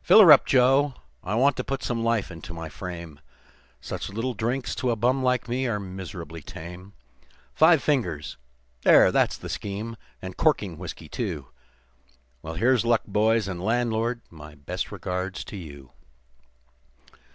[0.00, 3.20] "Fill her up, Joe, I want to put some life into my frame
[3.78, 6.94] Such little drinks to a bum like me are miserably tame;
[7.52, 8.38] Five fingers
[8.84, 11.48] there, that's the scheme and corking whiskey, too.
[12.40, 15.92] Well, here's luck, boys, and landlord, my best regards to you.